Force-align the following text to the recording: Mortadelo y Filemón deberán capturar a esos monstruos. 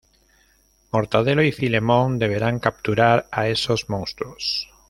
Mortadelo 0.91 1.43
y 1.43 1.51
Filemón 1.51 2.17
deberán 2.17 2.57
capturar 2.57 3.27
a 3.31 3.47
esos 3.49 3.87
monstruos. 3.87 4.67